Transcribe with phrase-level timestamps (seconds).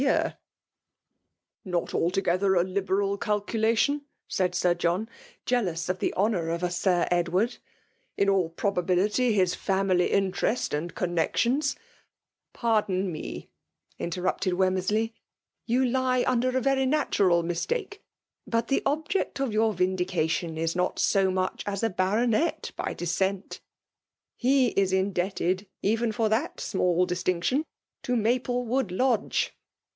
[0.01, 0.35] year/'
[1.01, 5.09] '* Not altogether a liberal calculation^'* said; 9ir John,
[5.45, 6.71] jealous of the honour of a.
[6.71, 7.57] Sir JLd* ward:
[8.17, 11.75] ''in all probability his family interest and connexions
[12.61, 13.49] —''Pardon mc/'
[13.99, 15.13] interrupted Wemmersley;^
[15.67, 18.01] you lie under a verjr natural mistake.
[18.47, 23.61] But the object of your vindication is not so muett* as a baronet by descent.
[24.35, 27.67] He is indebted even for that small distinction
[28.01, 29.53] to Mxplewood Lodge.